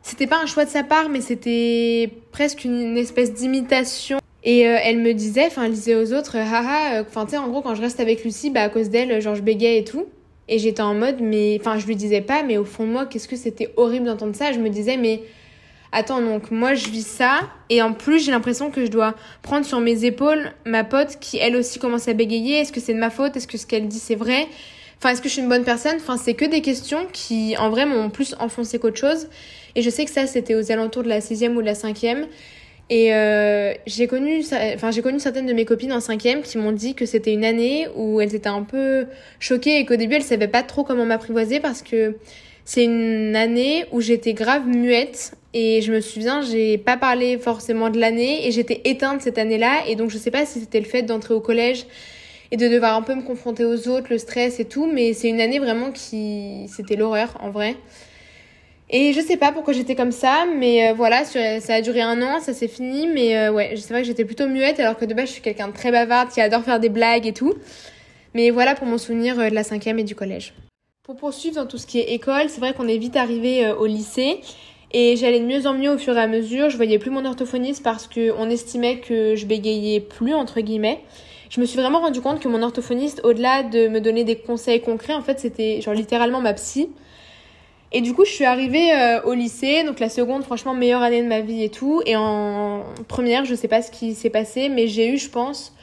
c'était 0.04 0.28
pas 0.28 0.38
un 0.38 0.46
choix 0.46 0.64
de 0.64 0.70
sa 0.70 0.84
part, 0.84 1.10
mais 1.10 1.22
c'était 1.22 2.12
presque 2.32 2.66
une, 2.66 2.96
espèce 2.96 3.34
d'imitation. 3.34 4.20
Et 4.44 4.68
euh, 4.68 4.78
elle 4.84 5.00
me 5.00 5.14
disait, 5.14 5.48
enfin, 5.48 5.64
elle 5.64 5.72
disait 5.72 5.96
aux 5.96 6.14
autres, 6.14 6.38
haha, 6.38 7.02
enfin, 7.02 7.26
tu 7.26 7.32
sais, 7.32 7.38
en 7.38 7.48
gros, 7.50 7.62
quand 7.62 7.74
je 7.74 7.82
reste 7.82 8.00
avec 8.00 8.24
Lucie, 8.24 8.52
bah, 8.52 8.62
à 8.62 8.70
cause 8.70 8.90
d'elle, 8.90 9.20
genre, 9.22 9.36
je 9.36 9.42
bégayais 9.42 9.80
et 9.80 9.84
tout. 9.84 10.06
Et 10.48 10.60
j'étais 10.60 10.84
en 10.84 10.94
mode, 10.94 11.18
mais, 11.20 11.58
enfin, 11.60 11.80
je 11.80 11.88
lui 11.88 11.96
disais 11.96 12.22
pas, 12.22 12.44
mais 12.44 12.58
au 12.58 12.64
fond 12.64 12.86
moi, 12.86 13.08
qu'est-ce 13.08 13.28
que 13.28 13.36
c'était 13.36 13.74
horrible 13.76 14.06
d'entendre 14.06 14.36
ça? 14.36 14.52
Je 14.52 14.60
me 14.60 14.70
disais, 14.70 14.98
mais, 14.98 15.24
attends, 15.92 16.22
donc, 16.22 16.51
moi, 16.51 16.74
je 16.74 16.89
vis 16.89 17.06
ça. 17.06 17.42
Et 17.69 17.81
en 17.81 17.94
plus, 17.94 18.24
j'ai 18.24 18.31
l'impression 18.31 18.72
que 18.72 18.86
je 18.86 18.92
dois 18.92 19.16
prendre 19.42 19.66
sur 19.66 19.80
mes 19.80 20.06
épaules 20.06 20.51
ma 20.66 20.84
pote 20.84 21.18
qui, 21.19 21.38
elle 21.38 21.56
aussi, 21.56 21.80
commence 21.80 22.07
à 22.07 22.13
bégayer. 22.13 22.60
Est-ce 22.60 22.72
que 22.72 22.80
c'est 22.80 22.94
de 22.94 23.00
ma 23.00 23.10
faute? 23.10 23.36
Est-ce 23.36 23.48
que 23.48 23.57
ce 23.57 23.66
qu'elle 23.66 23.88
dit, 23.88 24.00
c'est 24.00 24.16
vrai? 24.16 24.48
Enfin, 24.98 25.10
est-ce 25.10 25.22
que 25.22 25.28
je 25.28 25.34
suis 25.34 25.42
une 25.42 25.50
bonne 25.50 25.63
personne? 25.63 25.98
Enfin, 25.98 26.18
c'est 26.18 26.34
que 26.34 26.45
des 26.45 26.62
questions 26.62 27.06
qui, 27.13 27.56
en 27.57 27.69
vrai, 27.69 27.86
m'ont 27.86 28.10
plus 28.10 28.36
enfoncé 28.39 28.80
qu'autre 28.80 28.98
chose. 28.98 29.28
Et 29.75 29.81
je 29.81 29.89
sais 29.89 30.06
que 30.06 30.12
ça, 30.12 30.25
c'était 30.25 30.56
aux 30.56 30.72
alentours 30.72 31.04
de 31.04 31.10
la 31.10 31.22
sixième 31.22 31.56
ou 31.56 31.62
de 31.62 31.68
la 31.68 31.75
cinquième. 31.75 32.28
Et 32.90 33.13
euh, 33.13 33.74
j'ai 33.86 34.07
connu, 34.07 34.42
enfin 34.75 34.92
j'ai 34.92 35.01
connu 35.01 35.19
certaines 35.19 35.45
de 35.45 35.51
mes 35.51 35.66
copines 35.66 35.92
en 35.92 36.00
cinquième 36.00 36.42
qui 36.42 36.57
m'ont 36.57 36.72
dit 36.72 36.95
que 36.95 37.06
c'était 37.06 37.33
une 37.33 37.44
année 37.44 37.88
où 37.95 38.22
elles 38.22 38.33
étaient 38.33 38.48
un 38.48 38.63
peu 38.63 39.07
choquées 39.40 39.80
et 39.80 39.86
qu'au 39.86 39.98
début 39.98 40.16
elles 40.16 40.24
savaient 40.24 40.48
pas 40.48 40.63
trop 40.63 40.86
comment 40.86 41.06
m'apprivoiser 41.06 41.60
parce 41.60 41.81
que 41.81 42.16
c'est 42.63 42.86
une 42.86 43.36
année 43.36 43.86
où 43.92 44.00
j'étais 44.00 44.33
grave 44.33 44.66
muette 44.68 45.33
et 45.59 45.81
je 45.81 45.92
me 45.92 46.01
souviens 46.01 46.42
j'ai 46.42 46.77
pas 46.77 46.98
parlé 46.98 47.39
forcément 47.39 47.89
de 47.89 48.00
l'année 48.00 48.48
et 48.48 48.51
j'étais 48.51 48.81
éteinte 48.86 49.21
cette 49.21 49.39
année-là 49.39 49.88
et 49.88 49.95
donc 49.95 50.12
je 50.12 50.18
sais 50.19 50.30
pas 50.30 50.45
si 50.45 50.59
c'était 50.59 50.80
le 50.80 50.86
fait 50.86 51.01
d'entrer 51.01 51.33
au 51.33 51.42
collège 51.42 51.88
et 52.51 52.57
de 52.57 52.68
devoir 52.68 52.95
un 52.95 53.01
peu 53.01 53.15
me 53.15 53.24
confronter 53.24 53.65
aux 53.65 53.88
autres, 53.88 54.07
le 54.12 54.19
stress 54.19 54.59
et 54.59 54.65
tout, 54.65 54.86
mais 54.86 55.13
c'est 55.13 55.30
une 55.30 55.42
année 55.42 55.57
vraiment 55.57 55.92
qui 55.92 56.68
c'était 56.68 56.95
l'horreur 56.95 57.36
en 57.42 57.50
vrai. 57.50 57.75
Et 58.89 59.13
je 59.13 59.19
sais 59.19 59.36
pas 59.36 59.51
pourquoi 59.51 59.74
j'étais 59.74 59.95
comme 59.95 60.12
ça, 60.12 60.45
mais 60.45 60.89
euh, 60.89 60.94
voilà, 60.94 61.25
ça 61.25 61.74
a 61.74 61.81
duré 61.81 62.01
un 62.01 62.21
an, 62.21 62.39
ça 62.39 62.54
s'est 62.54 62.69
fini, 62.69 63.07
mais 63.07 63.36
euh, 63.36 63.51
ouais, 63.51 63.74
c'est 63.75 63.89
vrai 63.89 64.01
que 64.01 64.07
j'étais 64.07 64.24
plutôt 64.25 64.48
muette, 64.48 64.80
alors 64.80 64.95
que 64.95 65.06
de 65.06 65.13
base 65.13 65.27
je 65.27 65.33
suis 65.33 65.42
quelqu'un 65.42 65.68
de 65.69 65.74
très 65.74 65.92
bavarde, 65.92 66.30
qui 66.30 66.39
adore 66.39 66.63
faire 66.63 66.80
des 66.80 66.89
blagues 66.89 67.25
et 67.25 67.33
tout. 67.33 67.56
Mais 68.33 68.50
voilà 68.50 68.75
pour 68.75 68.88
mon 68.88 68.98
souvenir 68.98 69.38
euh, 69.39 69.50
de 69.50 69.56
la 69.56 69.63
cinquième 69.63 70.00
et 70.00 70.04
du 70.04 70.15
collège. 70.15 70.54
Pour 71.04 71.18
poursuivre 71.18 71.56
dans 71.56 71.65
tout 71.65 71.77
ce 71.77 71.88
qui 71.88 72.00
est 72.00 72.13
école, 72.13 72.48
c'est 72.48 72.59
vrai 72.59 72.74
qu'on 72.74 72.88
est 72.88 72.98
vite 72.98 73.18
arrivé 73.18 73.69
au 73.71 73.86
lycée. 73.86 74.42
Et 74.92 75.18
j'allais 75.18 75.39
de 75.39 75.45
mieux 75.45 75.68
en 75.68 75.74
mieux 75.74 75.92
au 75.92 75.98
fur 75.98 76.16
et 76.16 76.22
à 76.22 76.28
mesure. 76.28 76.69
Je 76.69 76.78
voyais 76.78 76.98
plus 76.98 77.12
mon 77.12 77.25
orthophoniste 77.25 77.84
parce 77.84 78.07
qu'on 78.07 78.50
estimait 78.50 79.00
que 79.00 79.36
je 79.36 79.45
bégayais 79.45 80.00
plus, 80.00 80.34
entre 80.34 80.62
guillemets. 80.62 81.01
Je 81.50 81.62
me 81.62 81.66
suis 81.66 81.80
vraiment 81.80 82.00
rendu 82.00 82.22
compte 82.22 82.39
que 82.39 82.48
mon 82.48 82.62
orthophoniste, 82.62 83.22
au-delà 83.24 83.63
de 83.63 83.88
me 83.88 84.00
donner 84.00 84.24
des 84.24 84.38
conseils 84.38 84.81
concrets, 84.81 85.13
en 85.13 85.22
fait, 85.22 85.39
c'était 85.39 85.81
genre 85.81 85.94
littéralement 85.94 86.42
ma 86.42 86.54
psy. 86.54 86.89
Et 87.94 88.01
du 88.01 88.13
coup, 88.13 88.25
je 88.25 88.31
suis 88.31 88.44
arrivée 88.44 88.92
euh, 88.94 89.22
au 89.24 89.34
lycée, 89.34 89.84
donc 89.84 90.00
la 90.00 90.10
seconde, 90.10 90.44
franchement, 90.44 90.74
meilleure 90.74 91.01
année 91.01 91.22
de 91.22 91.28
ma 91.28 91.40
vie 91.40 91.63
et 91.63 91.69
tout. 91.69 92.01
Et 92.06 92.16
en 92.18 92.83
première, 93.07 93.45
je 93.45 93.56
sais 93.56 93.69
pas 93.69 93.81
ce 93.81 93.92
qui 93.92 94.13
s'est 94.13 94.30
passé, 94.30 94.68
mais 94.68 94.88
j'ai 94.88 95.07
eu, 95.07 95.18
je 95.18 95.30
pense, 95.30 95.74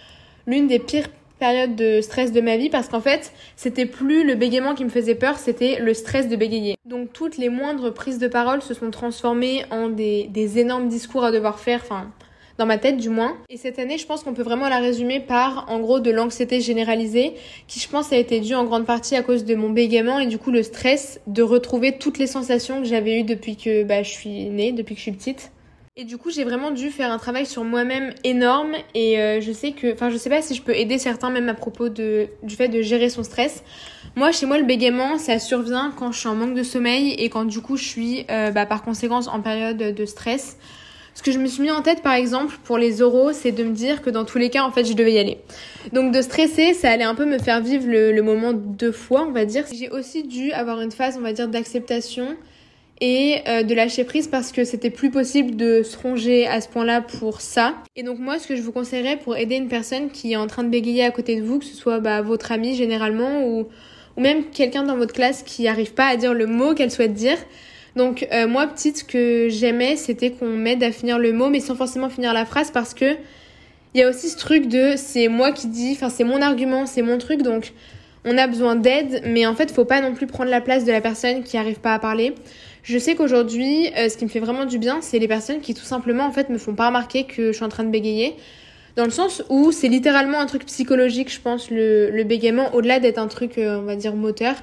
l'une 0.46 0.66
des 0.66 0.78
pires 0.78 1.08
périodes 1.38 1.76
de 1.76 2.00
stress 2.00 2.32
de 2.32 2.40
ma 2.40 2.56
vie 2.56 2.70
parce 2.70 2.88
qu'en 2.88 3.00
fait, 3.00 3.32
c'était 3.56 3.86
plus 3.86 4.26
le 4.26 4.34
bégaiement 4.34 4.74
qui 4.74 4.84
me 4.84 4.90
faisait 4.90 5.14
peur, 5.14 5.38
c'était 5.38 5.78
le 5.80 5.94
stress 5.94 6.28
de 6.28 6.36
bégayer. 6.36 6.76
Donc 6.84 7.12
toutes 7.12 7.36
les 7.36 7.48
moindres 7.48 7.92
prises 7.92 8.18
de 8.18 8.28
parole 8.28 8.62
se 8.62 8.74
sont 8.74 8.90
transformées 8.90 9.64
en 9.70 9.88
des, 9.88 10.28
des 10.30 10.58
énormes 10.58 10.88
discours 10.88 11.24
à 11.24 11.32
devoir 11.32 11.58
faire, 11.58 11.80
enfin, 11.82 12.10
dans 12.58 12.66
ma 12.66 12.78
tête 12.78 12.96
du 12.96 13.08
moins. 13.08 13.36
Et 13.50 13.56
cette 13.56 13.78
année, 13.78 13.98
je 13.98 14.06
pense 14.06 14.22
qu'on 14.22 14.34
peut 14.34 14.42
vraiment 14.42 14.68
la 14.68 14.78
résumer 14.78 15.20
par, 15.20 15.66
en 15.68 15.80
gros, 15.80 16.00
de 16.00 16.10
l'anxiété 16.10 16.60
généralisée, 16.60 17.34
qui 17.66 17.80
je 17.80 17.88
pense 17.88 18.12
a 18.12 18.16
été 18.16 18.40
due 18.40 18.54
en 18.54 18.64
grande 18.64 18.86
partie 18.86 19.16
à 19.16 19.22
cause 19.22 19.44
de 19.44 19.54
mon 19.54 19.70
bégaiement 19.70 20.18
et 20.18 20.26
du 20.26 20.38
coup 20.38 20.50
le 20.50 20.62
stress 20.62 21.20
de 21.26 21.42
retrouver 21.42 21.98
toutes 21.98 22.18
les 22.18 22.26
sensations 22.26 22.80
que 22.80 22.86
j'avais 22.86 23.20
eues 23.20 23.24
depuis 23.24 23.56
que 23.56 23.82
bah, 23.82 24.02
je 24.02 24.10
suis 24.10 24.44
née, 24.50 24.72
depuis 24.72 24.94
que 24.94 24.98
je 25.00 25.02
suis 25.04 25.12
petite. 25.12 25.50
Et 25.96 26.02
du 26.02 26.18
coup, 26.18 26.30
j'ai 26.30 26.42
vraiment 26.42 26.72
dû 26.72 26.90
faire 26.90 27.12
un 27.12 27.18
travail 27.18 27.46
sur 27.46 27.62
moi-même 27.62 28.12
énorme 28.24 28.72
et 28.96 29.20
euh, 29.20 29.40
je 29.40 29.52
sais 29.52 29.70
que, 29.70 29.92
enfin, 29.92 30.10
je 30.10 30.16
sais 30.16 30.28
pas 30.28 30.42
si 30.42 30.56
je 30.56 30.60
peux 30.60 30.74
aider 30.74 30.98
certains 30.98 31.30
même 31.30 31.48
à 31.48 31.54
propos 31.54 31.88
de, 31.88 32.26
du 32.42 32.56
fait 32.56 32.66
de 32.66 32.82
gérer 32.82 33.08
son 33.08 33.22
stress. 33.22 33.62
Moi, 34.16 34.32
chez 34.32 34.44
moi, 34.44 34.58
le 34.58 34.64
bégaiement, 34.64 35.18
ça 35.18 35.38
survient 35.38 35.92
quand 35.96 36.10
je 36.10 36.18
suis 36.18 36.28
en 36.28 36.34
manque 36.34 36.54
de 36.54 36.64
sommeil 36.64 37.12
et 37.12 37.28
quand 37.28 37.44
du 37.44 37.60
coup 37.60 37.76
je 37.76 37.84
suis, 37.84 38.26
euh, 38.28 38.50
bah, 38.50 38.66
par 38.66 38.82
conséquence, 38.82 39.28
en 39.28 39.40
période 39.40 39.76
de 39.76 40.04
stress. 40.04 40.56
Ce 41.14 41.22
que 41.22 41.30
je 41.30 41.38
me 41.38 41.46
suis 41.46 41.62
mis 41.62 41.70
en 41.70 41.80
tête, 41.80 42.02
par 42.02 42.14
exemple, 42.14 42.56
pour 42.64 42.76
les 42.76 43.00
oraux, 43.00 43.32
c'est 43.32 43.52
de 43.52 43.62
me 43.62 43.72
dire 43.72 44.02
que 44.02 44.10
dans 44.10 44.24
tous 44.24 44.38
les 44.38 44.50
cas, 44.50 44.64
en 44.64 44.72
fait, 44.72 44.84
je 44.84 44.94
devais 44.94 45.12
y 45.12 45.18
aller. 45.20 45.38
Donc 45.92 46.12
de 46.12 46.22
stresser, 46.22 46.74
ça 46.74 46.90
allait 46.90 47.04
un 47.04 47.14
peu 47.14 47.24
me 47.24 47.38
faire 47.38 47.60
vivre 47.60 47.86
le, 47.86 48.20
moment 48.20 48.52
deux 48.52 48.90
fois, 48.90 49.24
on 49.28 49.30
va 49.30 49.44
dire. 49.44 49.64
J'ai 49.72 49.90
aussi 49.90 50.24
dû 50.24 50.50
avoir 50.50 50.80
une 50.80 50.90
phase, 50.90 51.16
on 51.16 51.22
va 51.22 51.32
dire, 51.32 51.46
d'acceptation 51.46 52.36
et 53.06 53.42
euh, 53.46 53.64
de 53.64 53.74
lâcher 53.74 54.02
prise 54.04 54.28
parce 54.28 54.50
que 54.50 54.64
c'était 54.64 54.88
plus 54.88 55.10
possible 55.10 55.56
de 55.56 55.82
se 55.82 55.94
ronger 55.98 56.46
à 56.46 56.62
ce 56.62 56.70
point-là 56.70 57.02
pour 57.02 57.42
ça. 57.42 57.74
Et 57.96 58.02
donc 58.02 58.18
moi, 58.18 58.38
ce 58.38 58.46
que 58.46 58.56
je 58.56 58.62
vous 58.62 58.72
conseillerais 58.72 59.18
pour 59.18 59.36
aider 59.36 59.56
une 59.56 59.68
personne 59.68 60.08
qui 60.08 60.32
est 60.32 60.36
en 60.36 60.46
train 60.46 60.62
de 60.62 60.70
bégayer 60.70 61.04
à 61.04 61.10
côté 61.10 61.38
de 61.38 61.44
vous, 61.44 61.58
que 61.58 61.66
ce 61.66 61.76
soit 61.76 62.00
bah, 62.00 62.22
votre 62.22 62.50
ami 62.50 62.74
généralement 62.74 63.46
ou, 63.46 63.66
même 64.16 64.44
quelqu'un 64.44 64.84
dans 64.84 64.96
votre 64.96 65.12
classe 65.12 65.42
qui 65.42 65.64
n'arrive 65.64 65.92
pas 65.92 66.06
à 66.06 66.16
dire 66.16 66.32
le 66.32 66.46
mot 66.46 66.72
qu'elle 66.72 66.90
souhaite 66.90 67.12
dire, 67.12 67.36
donc 67.94 68.26
euh, 68.32 68.48
moi 68.48 68.66
petite, 68.68 68.98
ce 68.98 69.04
que 69.04 69.48
j'aimais, 69.50 69.96
c'était 69.96 70.30
qu'on 70.30 70.48
m'aide 70.48 70.82
à 70.82 70.90
finir 70.90 71.18
le 71.18 71.34
mot, 71.34 71.50
mais 71.50 71.60
sans 71.60 71.74
forcément 71.74 72.08
finir 72.08 72.32
la 72.32 72.46
phrase, 72.46 72.70
parce 72.70 72.94
que 72.94 73.16
il 73.92 74.00
y 74.00 74.02
a 74.02 74.08
aussi 74.08 74.30
ce 74.30 74.38
truc 74.38 74.66
de 74.68 74.94
c'est 74.96 75.28
moi 75.28 75.52
qui 75.52 75.66
dis, 75.66 75.92
enfin 75.92 76.08
c'est 76.08 76.24
mon 76.24 76.40
argument, 76.40 76.86
c'est 76.86 77.02
mon 77.02 77.18
truc, 77.18 77.42
donc 77.42 77.74
on 78.24 78.38
a 78.38 78.46
besoin 78.46 78.76
d'aide, 78.76 79.22
mais 79.24 79.46
en 79.46 79.54
fait 79.54 79.70
faut 79.70 79.84
pas 79.84 80.00
non 80.00 80.14
plus 80.14 80.26
prendre 80.26 80.50
la 80.50 80.60
place 80.60 80.84
de 80.84 80.92
la 80.92 81.00
personne 81.00 81.42
qui 81.42 81.56
arrive 81.56 81.80
pas 81.80 81.94
à 81.94 81.98
parler. 81.98 82.34
Je 82.82 82.98
sais 82.98 83.14
qu'aujourd'hui, 83.14 83.90
euh, 83.96 84.08
ce 84.08 84.16
qui 84.16 84.24
me 84.24 84.30
fait 84.30 84.40
vraiment 84.40 84.66
du 84.66 84.78
bien, 84.78 84.98
c'est 85.00 85.18
les 85.18 85.28
personnes 85.28 85.60
qui 85.60 85.74
tout 85.74 85.84
simplement 85.84 86.24
en 86.24 86.32
fait 86.32 86.50
me 86.50 86.58
font 86.58 86.74
pas 86.74 86.88
remarquer 86.88 87.24
que 87.24 87.48
je 87.48 87.52
suis 87.52 87.64
en 87.64 87.68
train 87.68 87.84
de 87.84 87.90
bégayer. 87.90 88.34
Dans 88.96 89.04
le 89.04 89.10
sens 89.10 89.42
où 89.48 89.72
c'est 89.72 89.88
littéralement 89.88 90.38
un 90.38 90.46
truc 90.46 90.66
psychologique, 90.66 91.32
je 91.32 91.40
pense, 91.40 91.70
le, 91.70 92.10
le 92.10 92.24
bégaiement, 92.24 92.74
au-delà 92.74 93.00
d'être 93.00 93.18
un 93.18 93.26
truc, 93.26 93.58
euh, 93.58 93.80
on 93.80 93.82
va 93.82 93.96
dire, 93.96 94.14
moteur 94.14 94.54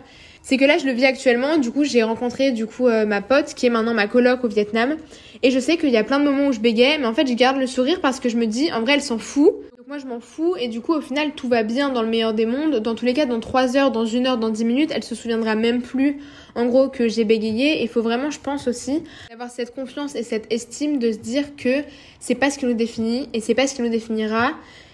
c'est 0.42 0.58
que 0.58 0.66
là 0.66 0.78
je 0.78 0.86
le 0.86 0.92
vis 0.92 1.06
actuellement. 1.06 1.58
Du 1.58 1.72
coup, 1.72 1.84
j'ai 1.84 2.04
rencontré 2.04 2.52
du 2.52 2.66
coup 2.66 2.88
euh, 2.88 3.06
ma 3.06 3.22
pote 3.22 3.54
qui 3.54 3.68
est 3.68 3.70
maintenant 3.70 3.94
ma 3.94 4.08
coloc 4.08 4.44
au 4.44 4.48
Vietnam 4.48 4.98
et 5.44 5.52
je 5.52 5.60
sais 5.60 5.78
qu'il 5.78 5.90
y 5.90 5.98
a 5.98 6.04
plein 6.04 6.20
de 6.20 6.26
moments 6.26 6.48
où 6.48 6.52
je 6.52 6.60
bégaye, 6.60 6.98
mais 7.00 7.06
en 7.06 7.14
fait, 7.14 7.28
je 7.28 7.34
garde 7.34 7.58
le 7.58 7.68
sourire 7.68 8.00
parce 8.02 8.20
que 8.20 8.30
je 8.30 8.38
me 8.38 8.46
dis 8.46 8.72
en 8.72 8.82
vrai, 8.82 8.94
elle 8.94 9.02
s'en 9.02 9.18
fout. 9.18 9.54
Moi, 9.92 9.98
je 9.98 10.08
m'en 10.08 10.22
fous 10.22 10.56
et 10.58 10.70
du 10.70 10.80
coup, 10.80 10.94
au 10.94 11.02
final, 11.02 11.34
tout 11.36 11.50
va 11.50 11.64
bien 11.64 11.90
dans 11.90 12.02
le 12.02 12.08
meilleur 12.08 12.34
des 12.34 12.46
mondes. 12.46 12.78
Dans 12.78 12.96
tous 12.96 13.04
les 13.04 13.14
cas, 13.14 13.26
dans 13.26 13.42
3 13.42 13.76
heures, 13.76 13.92
dans 13.92 14.06
1 14.06 14.26
heure, 14.26 14.38
dans 14.38 14.50
10 14.50 14.64
minutes, 14.64 14.92
elle 14.96 15.04
se 15.04 15.16
souviendra 15.16 15.56
même 15.56 15.82
plus 15.82 16.20
en 16.56 16.66
gros 16.68 16.88
que 16.88 17.10
j'ai 17.10 17.26
bégayé. 17.26 17.84
Il 17.84 17.90
faut 17.90 18.02
vraiment, 18.02 18.32
je 18.32 18.40
pense 18.40 18.70
aussi, 18.70 19.04
avoir 19.34 19.50
cette 19.50 19.76
confiance 19.76 20.16
et 20.16 20.24
cette 20.24 20.50
estime 20.50 20.98
de 20.98 21.12
se 21.12 21.18
dire 21.18 21.58
que 21.58 21.82
c'est 22.22 22.36
pas 22.36 22.50
ce 22.50 22.58
qui 22.58 22.68
nous 22.68 22.74
définit 22.74 23.28
et 23.34 23.42
c'est 23.42 23.54
pas 23.54 23.68
ce 23.68 23.76
qui 23.76 23.82
nous 23.82 23.90
définira 23.90 24.52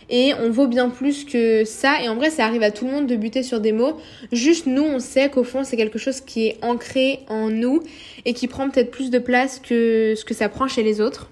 et 0.10 0.34
on 0.42 0.50
vaut 0.50 0.66
bien 0.66 0.90
plus 0.90 1.26
que 1.26 1.64
ça. 1.64 2.02
Et 2.02 2.10
en 2.10 2.16
vrai, 2.16 2.32
ça 2.32 2.46
arrive 2.46 2.64
à 2.64 2.72
tout 2.72 2.86
le 2.86 2.92
monde 2.92 3.06
de 3.06 3.16
buter 3.16 3.44
sur 3.44 3.60
des 3.60 3.74
mots. 3.74 3.98
Juste 4.32 4.66
nous, 4.66 4.82
on 4.82 4.98
sait 4.98 5.30
qu'au 5.30 5.44
fond, 5.44 5.64
c'est 5.64 5.78
quelque 5.78 6.00
chose 6.00 6.22
qui 6.22 6.48
est 6.48 6.58
ancré 6.64 7.20
en 7.28 7.52
nous 7.52 7.84
et 8.26 8.34
qui 8.34 8.48
prend 8.48 8.68
peut-être 8.68 8.90
plus 8.90 9.12
de 9.12 9.20
place 9.20 9.60
que 9.60 10.16
ce 10.18 10.26
que 10.26 10.34
ça 10.34 10.50
prend 10.50 10.68
chez 10.68 10.82
les 10.82 11.02
autres. 11.02 11.30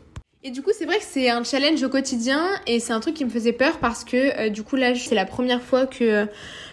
Et 0.47 0.51
du 0.51 0.61
coup, 0.61 0.69
c'est 0.77 0.85
vrai 0.85 0.99
que 0.99 1.03
c'est 1.03 1.27
un 1.27 1.43
challenge 1.43 1.81
au 1.81 1.89
quotidien 1.89 2.39
et 2.67 2.79
c'est 2.79 2.93
un 2.93 2.99
truc 2.99 3.15
qui 3.15 3.25
me 3.25 3.31
faisait 3.31 3.51
peur 3.51 3.79
parce 3.79 4.03
que 4.03 4.39
euh, 4.39 4.49
du 4.49 4.61
coup 4.61 4.75
là, 4.75 4.93
c'est 4.93 5.15
la 5.15 5.25
première 5.25 5.59
fois 5.59 5.87
que 5.87 6.27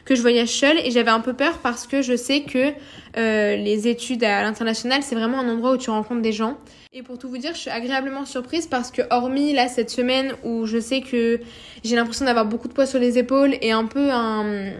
que 0.05 0.15
je 0.15 0.21
voyage 0.21 0.51
seule 0.51 0.79
et 0.79 0.91
j'avais 0.91 1.11
un 1.11 1.21
peu 1.21 1.33
peur 1.33 1.57
parce 1.57 1.87
que 1.87 2.03
je 2.03 2.15
sais 2.15 2.43
que 2.43 2.73
euh, 3.17 3.57
les 3.57 3.89
études 3.89 4.25
à 4.25 4.43
l'international, 4.43 5.03
c'est 5.03 5.15
vraiment 5.15 5.41
un 5.41 5.49
endroit 5.49 5.73
où 5.73 5.77
tu 5.79 5.89
rencontres 5.89 6.21
des 6.21 6.33
gens. 6.33 6.59
Et 6.93 7.03
pour 7.03 7.17
tout 7.17 7.31
vous 7.31 7.39
dire, 7.39 7.55
je 7.55 7.61
suis 7.61 7.71
agréablement 7.71 8.27
surprise 8.27 8.67
parce 8.67 8.91
que 8.91 9.01
hormis 9.11 9.55
là 9.55 9.69
cette 9.69 9.89
semaine 9.89 10.35
où 10.45 10.67
je 10.67 10.79
sais 10.79 11.01
que 11.01 11.41
j'ai 11.83 11.97
l'impression 11.97 12.27
d'avoir 12.27 12.45
beaucoup 12.45 12.69
de 12.69 12.75
poids 12.75 12.85
sur 12.85 12.99
les 12.99 13.17
épaules 13.17 13.57
et 13.63 13.73
un 13.73 13.87
peu 13.87 14.11
un 14.11 14.75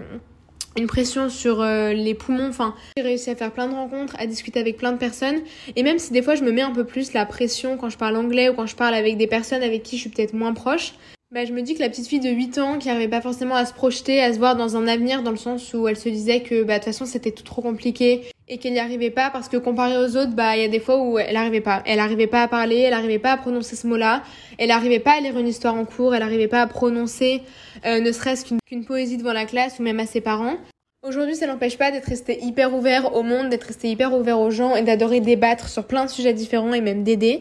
une 0.77 0.87
pression 0.87 1.29
sur 1.29 1.61
euh, 1.61 1.93
les 1.93 2.15
poumons. 2.15 2.49
Enfin, 2.49 2.75
j'ai 2.97 3.03
réussi 3.03 3.31
à 3.31 3.37
faire 3.37 3.53
plein 3.53 3.69
de 3.69 3.75
rencontres, 3.75 4.15
à 4.19 4.27
discuter 4.27 4.61
avec 4.61 4.77
plein 4.77 4.93
de 4.93 4.99
personnes. 4.99 5.41
Et 5.77 5.83
même 5.83 5.99
si 5.99 6.13
des 6.13 6.23
fois 6.23 6.35
je 6.35 6.45
me 6.45 6.53
mets 6.53 6.63
un 6.63 6.73
peu 6.73 6.85
plus 6.85 7.13
la 7.13 7.27
pression 7.27 7.77
quand 7.77 7.91
je 7.91 7.99
parle 7.99 8.17
anglais 8.17 8.49
ou 8.49 8.55
quand 8.55 8.67
je 8.67 8.77
parle 8.77 8.95
avec 8.95 9.17
des 9.17 9.27
personnes 9.27 9.63
avec 9.63 9.83
qui 9.83 9.97
je 9.97 10.03
suis 10.03 10.11
peut-être 10.11 10.35
moins 10.35 10.55
proche, 10.55 10.95
bah, 11.33 11.47
je 11.47 11.53
me 11.55 11.63
dis 11.63 11.75
que 11.75 11.81
la 11.81 11.89
petite 11.89 12.09
fille 12.09 12.21
de 12.21 12.29
8 12.29 12.59
ans 12.59 12.79
qui 12.79 12.91
arrivait 12.91 13.09
pas 13.09 13.23
forcément 13.23 13.55
à 13.55 13.65
se 13.65 13.73
projeter, 13.73 14.23
à 14.23 14.35
se 14.35 14.39
voir 14.39 14.55
dans 14.55 14.77
un 14.77 14.87
avenir, 14.87 15.23
dans 15.23 15.31
le 15.31 15.39
sens 15.39 15.73
où 15.73 15.89
elle 15.89 15.97
se 15.97 16.11
disait 16.11 16.41
que 16.41 16.63
bah, 16.63 16.75
de 16.75 16.79
toute 16.85 16.93
façon 16.93 17.07
c'était 17.07 17.31
tout 17.31 17.43
trop 17.43 17.63
compliqué 17.63 18.21
et 18.49 18.59
qu'elle 18.59 18.75
n'y 18.75 18.79
arrivait 18.79 19.09
pas 19.09 19.31
parce 19.31 19.49
que 19.49 19.57
comparé 19.57 19.97
aux 19.97 20.15
autres, 20.19 20.33
bah 20.33 20.59
il 20.59 20.63
y 20.63 20.65
a 20.67 20.69
des 20.69 20.79
fois 20.79 21.03
où 21.03 21.19
elle 21.19 21.37
arrivait 21.39 21.63
pas. 21.63 21.83
Elle 21.87 22.01
arrivait 22.01 22.27
pas 22.27 22.43
à 22.43 22.49
parler, 22.49 22.81
elle 22.81 22.93
arrivait 22.93 23.19
pas 23.19 23.33
à 23.33 23.37
prononcer 23.39 23.77
ce 23.77 23.87
mot-là, 23.87 24.23
elle 24.59 24.71
arrivait 24.71 24.99
pas 24.99 25.13
à 25.13 25.21
lire 25.21 25.39
une 25.39 25.49
histoire 25.49 25.75
en 25.75 25.87
cours, 25.87 26.15
elle 26.15 26.23
arrivait 26.23 26.49
pas 26.49 26.61
à 26.61 26.67
prononcer 26.67 27.41
euh, 27.87 28.01
ne 28.01 28.13
serait-ce 28.13 28.45
qu'une 28.67 28.85
poésie 28.85 29.17
devant 29.17 29.33
la 29.33 29.47
classe 29.47 29.79
ou 29.79 29.83
même 29.83 30.01
à 30.01 30.07
ses 30.07 30.21
parents. 30.21 30.57
Aujourd'hui, 31.03 31.35
ça 31.35 31.47
n'empêche 31.47 31.79
pas 31.79 31.91
d'être 31.91 32.09
resté 32.09 32.41
hyper 32.43 32.75
ouvert 32.75 33.17
au 33.17 33.23
monde, 33.23 33.49
d'être 33.49 33.65
resté 33.65 33.89
hyper 33.89 34.13
ouvert 34.13 34.39
aux 34.39 34.51
gens 34.51 34.77
et 34.77 34.83
d'adorer 34.83 35.21
débattre 35.21 35.71
sur 35.71 35.85
plein 35.87 36.05
de 36.05 36.11
sujets 36.11 36.35
différents 36.35 36.75
et 36.75 36.83
même 36.83 37.05
d'aider. 37.05 37.41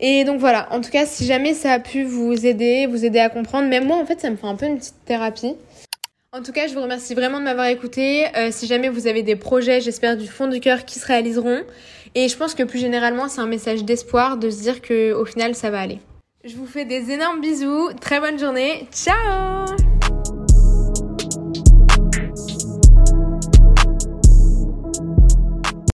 Et 0.00 0.24
donc 0.24 0.40
voilà, 0.40 0.66
en 0.72 0.80
tout 0.80 0.90
cas, 0.90 1.04
si 1.04 1.26
jamais 1.26 1.52
ça 1.54 1.72
a 1.72 1.78
pu 1.78 2.02
vous 2.04 2.46
aider, 2.46 2.86
vous 2.86 3.04
aider 3.04 3.18
à 3.18 3.28
comprendre, 3.28 3.68
même 3.68 3.86
moi 3.86 3.98
en 3.98 4.06
fait, 4.06 4.18
ça 4.20 4.30
me 4.30 4.36
fait 4.36 4.46
un 4.46 4.56
peu 4.56 4.66
une 4.66 4.78
petite 4.78 5.04
thérapie. 5.04 5.54
En 6.32 6.42
tout 6.42 6.52
cas, 6.52 6.68
je 6.68 6.74
vous 6.74 6.82
remercie 6.82 7.14
vraiment 7.14 7.38
de 7.38 7.44
m'avoir 7.44 7.66
écouté. 7.66 8.26
Euh, 8.36 8.48
si 8.52 8.66
jamais 8.66 8.88
vous 8.88 9.08
avez 9.08 9.22
des 9.22 9.36
projets, 9.36 9.80
j'espère 9.80 10.16
du 10.16 10.28
fond 10.28 10.46
du 10.46 10.60
cœur, 10.60 10.84
qui 10.84 10.98
se 10.98 11.06
réaliseront. 11.06 11.62
Et 12.14 12.28
je 12.28 12.36
pense 12.36 12.54
que 12.54 12.62
plus 12.62 12.78
généralement, 12.78 13.28
c'est 13.28 13.40
un 13.40 13.46
message 13.46 13.84
d'espoir 13.84 14.36
de 14.36 14.48
se 14.48 14.62
dire 14.62 14.80
que 14.80 15.12
au 15.12 15.24
final, 15.24 15.54
ça 15.54 15.70
va 15.70 15.80
aller. 15.80 15.98
Je 16.44 16.56
vous 16.56 16.66
fais 16.66 16.84
des 16.84 17.10
énormes 17.10 17.40
bisous. 17.40 17.90
Très 18.00 18.20
bonne 18.20 18.38
journée. 18.38 18.86
Ciao 18.92 19.89